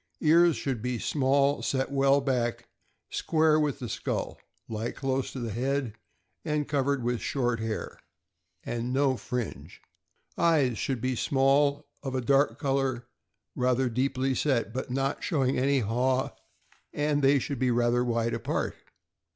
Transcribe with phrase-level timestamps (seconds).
[0.19, 2.67] Ears.— Should be small, set well back,
[3.11, 5.93] square with the skull, lie close to the head,
[6.43, 7.99] and covered with short hair,
[8.63, 9.79] and no' fringe.
[10.39, 13.07] Eyes.— Should be small, of a dark brown color,
[13.55, 16.31] rather deeply set, but not showing any haw,
[16.91, 18.73] and they should be rather wide apart.